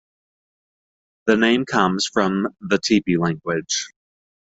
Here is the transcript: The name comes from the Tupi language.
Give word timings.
The 1.27 1.37
name 1.37 1.63
comes 1.63 2.07
from 2.11 2.47
the 2.59 2.79
Tupi 2.79 3.19
language. 3.19 3.85